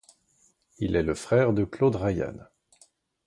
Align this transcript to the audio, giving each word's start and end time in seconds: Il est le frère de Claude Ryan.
Il 0.79 0.95
est 0.95 1.03
le 1.03 1.13
frère 1.13 1.53
de 1.53 1.63
Claude 1.63 1.95
Ryan. 1.95 2.33